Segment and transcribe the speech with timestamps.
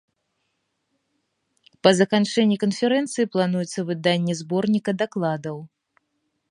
[1.87, 5.57] Па заканчэнні канферэнцыі плануецца выданне зборніка дакладаў.